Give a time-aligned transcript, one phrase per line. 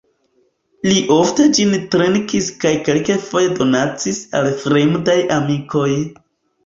[0.87, 5.89] Li ofte ĝin trinkis kaj kelkfoje donacis al fremdaj amikoj.